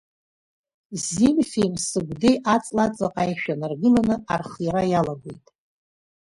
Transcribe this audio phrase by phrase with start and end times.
[1.05, 5.45] Зимфеи Мсыгәдеи аҵла аҵаҟа аишәа наргыланы архиара иалагоит.